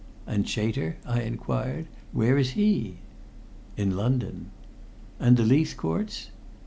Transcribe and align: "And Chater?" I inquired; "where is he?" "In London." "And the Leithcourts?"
"And 0.25 0.49
Chater?" 0.49 0.97
I 1.05 1.21
inquired; 1.21 1.85
"where 2.11 2.35
is 2.35 2.53
he?" 2.53 2.95
"In 3.77 3.95
London." 3.95 4.49
"And 5.19 5.37
the 5.37 5.43
Leithcourts?" 5.45 6.31